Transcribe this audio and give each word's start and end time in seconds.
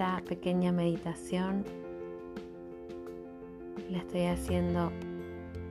esta 0.00 0.22
pequeña 0.26 0.72
meditación 0.72 1.62
la 3.90 3.98
estoy 3.98 4.24
haciendo 4.28 4.90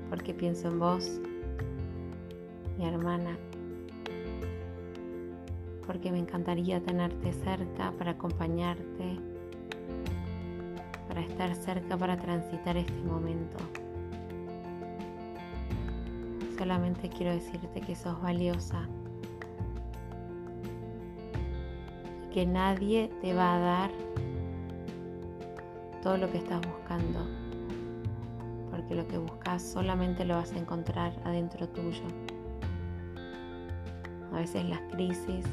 porque 0.07 0.35
pienso 0.35 0.67
en 0.67 0.77
vos, 0.77 1.19
mi 2.77 2.85
hermana, 2.85 3.35
porque 5.87 6.11
me 6.11 6.19
encantaría 6.19 6.79
tenerte 6.79 7.33
cerca 7.33 7.91
para 7.97 8.11
acompañarte, 8.11 9.17
para 11.07 11.21
estar 11.21 11.55
cerca 11.55 11.97
para 11.97 12.15
transitar 12.15 12.77
este 12.77 13.01
momento. 13.01 13.57
Solamente 16.55 17.09
quiero 17.09 17.33
decirte 17.33 17.81
que 17.81 17.95
sos 17.95 18.21
valiosa 18.21 18.87
que 22.31 22.45
nadie 22.45 23.09
te 23.21 23.33
va 23.33 23.55
a 23.55 23.59
dar 23.59 23.91
todo 26.01 26.17
lo 26.17 26.31
que 26.31 26.37
estás 26.37 26.61
buscando, 26.65 27.19
porque 28.71 28.95
lo 28.95 29.07
que 29.07 29.17
buscas 29.17 29.61
solamente 29.61 30.25
lo 30.25 30.35
vas 30.35 30.51
a 30.53 30.57
encontrar 30.57 31.13
adentro 31.25 31.67
tuyo. 31.67 32.03
A 34.31 34.37
veces 34.37 34.65
las 34.65 34.81
crisis 34.91 35.45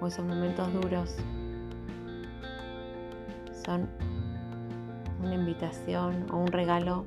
o 0.00 0.06
esos 0.06 0.24
momentos 0.24 0.72
duros 0.72 1.16
son 3.64 3.88
una 5.22 5.34
invitación 5.34 6.26
o 6.32 6.38
un 6.38 6.48
regalo 6.48 7.06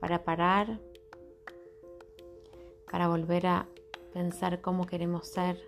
para 0.00 0.24
parar, 0.24 0.80
para 2.90 3.08
volver 3.08 3.46
a 3.46 3.68
pensar 4.12 4.60
cómo 4.60 4.86
queremos 4.86 5.26
ser 5.26 5.58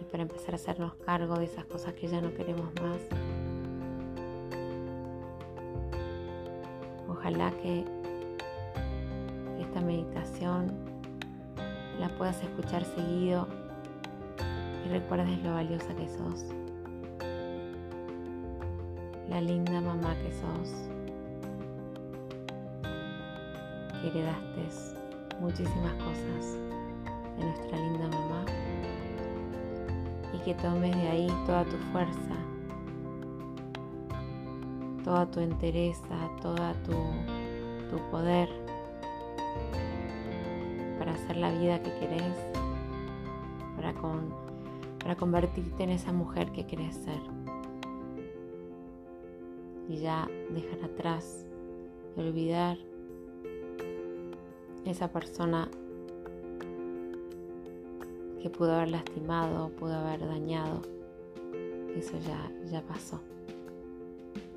y 0.00 0.04
para 0.04 0.22
empezar 0.22 0.54
a 0.54 0.56
hacernos 0.56 0.94
cargo 0.94 1.36
de 1.36 1.44
esas 1.44 1.64
cosas 1.64 1.94
que 1.94 2.06
ya 2.06 2.20
no 2.20 2.32
queremos 2.34 2.72
más. 2.80 3.31
Ojalá 7.22 7.52
que 7.62 7.84
esta 9.60 9.80
meditación 9.80 10.72
la 12.00 12.08
puedas 12.18 12.42
escuchar 12.42 12.84
seguido 12.84 13.46
y 14.84 14.88
recuerdes 14.88 15.40
lo 15.44 15.54
valiosa 15.54 15.94
que 15.94 16.08
sos, 16.08 16.46
la 19.30 19.40
linda 19.40 19.80
mamá 19.80 20.16
que 20.16 20.32
sos, 20.32 20.74
que 24.00 24.08
heredaste 24.08 24.66
muchísimas 25.40 25.92
cosas 25.94 26.58
de 27.38 27.44
nuestra 27.44 27.78
linda 27.78 28.08
mamá 28.08 28.44
y 30.34 30.38
que 30.38 30.54
tomes 30.54 30.96
de 30.96 31.08
ahí 31.08 31.28
toda 31.46 31.64
tu 31.66 31.76
fuerza, 31.92 32.34
toda 35.04 35.30
tu 35.30 35.40
entereza, 35.40 36.30
toda 36.40 36.74
tu, 36.84 36.92
tu 37.90 38.10
poder 38.10 38.48
para 40.98 41.12
hacer 41.12 41.36
la 41.36 41.52
vida 41.52 41.82
que 41.82 41.92
querés, 41.98 42.36
para 43.76 43.92
con 43.94 44.42
para 45.02 45.16
convertirte 45.16 45.82
en 45.82 45.90
esa 45.90 46.12
mujer 46.12 46.52
que 46.52 46.66
querés 46.66 46.94
ser. 46.94 47.20
Y 49.88 49.96
ya 49.96 50.28
dejar 50.50 50.84
atrás 50.84 51.44
y 52.16 52.20
olvidar 52.20 52.78
esa 54.84 55.12
persona 55.12 55.68
que 58.40 58.50
pudo 58.50 58.74
haber 58.74 58.90
lastimado, 58.90 59.70
pudo 59.70 59.94
haber 59.94 60.20
dañado. 60.20 60.82
Eso 61.96 62.16
ya, 62.26 62.50
ya 62.70 62.82
pasó. 62.82 63.20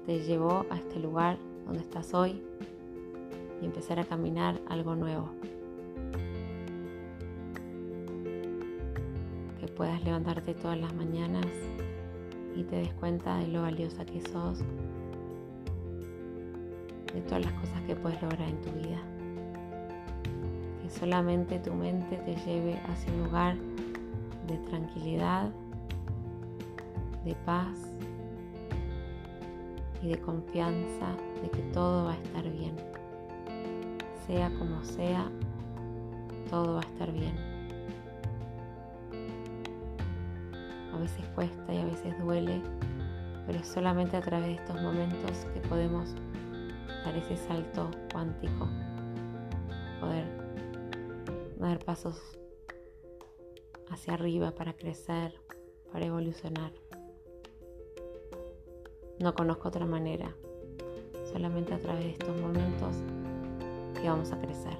Te 0.05 0.19
llevó 0.19 0.65
a 0.69 0.77
este 0.77 0.99
lugar 0.99 1.37
donde 1.65 1.79
estás 1.79 2.13
hoy 2.13 2.41
y 3.61 3.65
empezar 3.65 3.99
a 3.99 4.05
caminar 4.05 4.59
algo 4.67 4.95
nuevo. 4.95 5.31
puedas 9.75 10.03
levantarte 10.03 10.53
todas 10.53 10.79
las 10.79 10.93
mañanas 10.93 11.45
y 12.55 12.63
te 12.63 12.77
des 12.77 12.93
cuenta 12.93 13.37
de 13.37 13.47
lo 13.47 13.61
valiosa 13.61 14.05
que 14.05 14.21
sos, 14.21 14.59
de 17.13 17.21
todas 17.21 17.45
las 17.45 17.53
cosas 17.53 17.81
que 17.85 17.95
puedes 17.95 18.21
lograr 18.21 18.47
en 18.47 18.61
tu 18.61 18.71
vida. 18.71 19.01
Que 20.81 20.89
solamente 20.89 21.59
tu 21.59 21.73
mente 21.73 22.17
te 22.17 22.35
lleve 22.45 22.79
hacia 22.87 23.11
un 23.13 23.25
lugar 23.25 23.57
de 24.47 24.57
tranquilidad, 24.69 25.49
de 27.25 27.35
paz 27.45 27.94
y 30.05 30.09
de 30.09 30.19
confianza 30.19 31.17
de 31.41 31.49
que 31.49 31.63
todo 31.73 32.05
va 32.05 32.11
a 32.11 32.21
estar 32.21 32.43
bien. 32.43 32.75
Sea 34.27 34.51
como 34.59 34.83
sea, 34.83 35.31
todo 36.49 36.75
va 36.75 36.81
a 36.81 36.83
estar 36.83 37.11
bien. 37.11 37.35
A 40.93 40.97
veces 40.97 41.25
cuesta 41.33 41.73
y 41.73 41.79
a 41.79 41.85
veces 41.85 42.17
duele, 42.19 42.61
pero 43.47 43.59
es 43.59 43.67
solamente 43.67 44.15
a 44.15 44.21
través 44.21 44.47
de 44.47 44.53
estos 44.53 44.79
momentos 44.81 45.31
que 45.53 45.59
podemos 45.61 46.13
dar 47.03 47.15
ese 47.15 47.35
salto 47.35 47.89
cuántico, 48.11 48.67
poder 49.99 50.25
dar 51.57 51.79
pasos 51.83 52.21
hacia 53.89 54.13
arriba 54.13 54.51
para 54.51 54.73
crecer, 54.73 55.33
para 55.91 56.05
evolucionar. 56.05 56.84
No 59.25 59.33
conozco 59.33 59.69
otra 59.69 59.87
manera, 59.87 60.35
solamente 61.33 61.73
a 61.73 61.79
través 61.79 62.03
de 62.03 62.11
estos 62.11 62.39
momentos 62.39 62.95
que 63.99 64.07
vamos 64.07 64.31
a 64.31 64.37
crecer. 64.37 64.77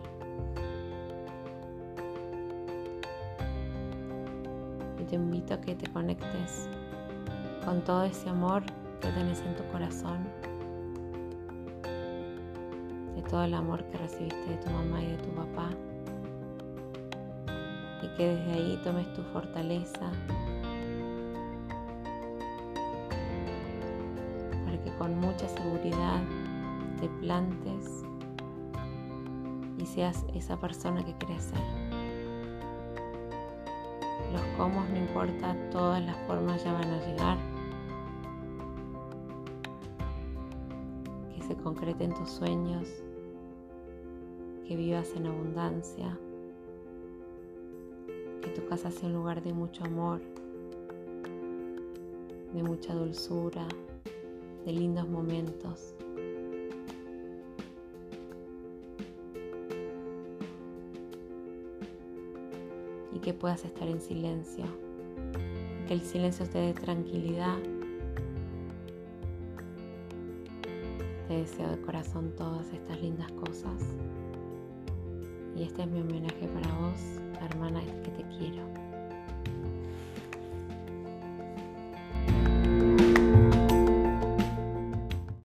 te 5.10 5.16
invito 5.16 5.56
a 5.56 5.62
que 5.62 5.74
te 5.74 5.92
conectes 5.92 6.70
con 7.64 7.84
todo 7.84 8.04
ese 8.04 8.30
amor 8.30 8.62
que 9.02 9.08
tenés 9.10 9.42
en 9.42 9.56
tu 9.56 9.64
corazón, 9.72 10.20
de 13.16 13.24
todo 13.24 13.46
el 13.46 13.56
amor 13.56 13.84
que 13.86 13.98
recibiste 13.98 14.46
de 14.48 14.58
tu 14.58 14.70
mamá 14.70 15.02
y 15.02 15.08
de 15.08 15.18
tu 15.18 15.30
papá, 15.30 15.70
y 18.04 18.08
que 18.16 18.28
desde 18.28 18.52
ahí 18.52 18.80
tomes 18.84 19.12
tu 19.14 19.24
fortaleza 19.24 20.12
que 24.86 24.96
con 24.98 25.20
mucha 25.20 25.50
seguridad 25.50 26.22
te 27.02 27.10
plantes 27.20 28.06
y 29.78 29.86
seas 29.86 30.26
esa 30.34 30.58
persona 30.58 31.04
que 31.04 31.14
quieres 31.16 31.44
ser 31.44 31.86
los 34.36 34.42
cómo 34.58 34.84
no 34.84 34.98
importa, 34.98 35.56
todas 35.72 36.04
las 36.04 36.18
formas 36.28 36.64
ya 36.64 36.74
van 36.74 36.90
a 36.90 37.06
llegar. 37.06 37.38
Que 41.34 41.42
se 41.42 41.56
concreten 41.56 42.14
tus 42.14 42.30
sueños, 42.30 42.88
que 44.68 44.76
vivas 44.76 45.14
en 45.16 45.28
abundancia, 45.28 46.18
que 48.42 48.50
tu 48.50 48.66
casa 48.68 48.92
sea 48.92 49.08
un 49.08 49.16
lugar 49.16 49.42
de 49.42 49.54
mucho 49.54 49.84
amor, 49.86 50.22
de 52.54 52.64
mucha 52.64 52.94
dulzura, 52.94 53.66
de 54.66 54.74
lindos 54.74 55.08
momentos. 55.08 55.96
y 63.16 63.20
que 63.20 63.34
puedas 63.34 63.64
estar 63.64 63.88
en 63.88 64.02
silencio. 64.02 64.66
Que 65.88 65.94
el 65.94 66.02
silencio 66.02 66.46
te 66.48 66.60
dé 66.60 66.74
tranquilidad. 66.74 67.58
Te 71.28 71.38
deseo 71.38 71.70
de 71.70 71.82
corazón 71.82 72.34
todas 72.36 72.72
estas 72.74 73.02
lindas 73.02 73.32
cosas. 73.32 73.82
Y 75.56 75.64
este 75.64 75.84
es 75.84 75.88
mi 75.88 76.02
homenaje 76.02 76.48
para 76.48 76.68
vos, 76.76 76.85